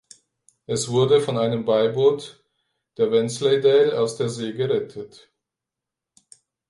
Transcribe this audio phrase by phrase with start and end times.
[0.65, 2.43] Er wurde von einem Beiboot
[2.97, 5.31] der "Wensleydale" aus der See gerettet.